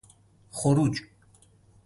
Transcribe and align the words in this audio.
خروج 0.59 0.95